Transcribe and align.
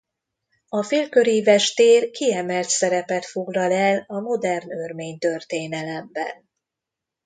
A 0.69 0.83
félköríves 0.83 1.73
tér 1.73 2.11
kiemelt 2.11 2.69
szerepet 2.69 3.25
foglal 3.25 3.71
el 3.71 4.03
a 4.07 4.19
modern 4.19 4.71
örmény 4.71 5.17
történelemben. 5.17 6.47